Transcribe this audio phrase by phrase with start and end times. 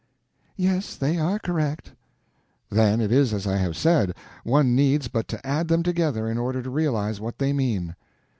[0.57, 1.91] "Yes, they are correct."
[2.71, 6.39] "Then it is as I have said: one needs but to add them together in
[6.39, 7.95] order to realize what they mean."